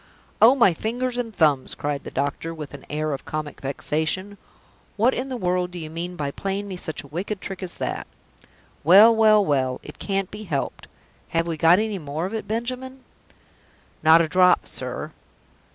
"Oh, 0.41 0.55
my 0.55 0.73
fingers 0.73 1.19
and 1.19 1.31
thumbs!" 1.31 1.75
cried 1.75 2.05
the 2.05 2.09
doctor, 2.09 2.55
with 2.55 2.73
an 2.73 2.87
air 2.89 3.11
of 3.13 3.23
comic 3.23 3.61
vexation, 3.61 4.39
"what 4.97 5.13
in 5.13 5.29
the 5.29 5.37
world 5.37 5.69
do 5.69 5.77
you 5.77 5.91
mean 5.91 6.15
by 6.15 6.31
playing 6.31 6.67
me 6.67 6.75
such 6.75 7.03
a 7.03 7.07
wicked 7.07 7.39
trick 7.39 7.61
as 7.61 7.75
that? 7.77 8.07
Well, 8.83 9.15
well, 9.15 9.45
well 9.45 9.79
it 9.83 9.99
can't 9.99 10.31
be 10.31 10.41
helped. 10.41 10.87
Have 11.29 11.45
we 11.45 11.55
got 11.55 11.77
any 11.77 11.99
more 11.99 12.25
of 12.25 12.33
it, 12.33 12.47
Benjamin?" 12.47 13.03
"Not 14.01 14.21
a 14.23 14.27
drop, 14.27 14.65
sir." 14.65 15.11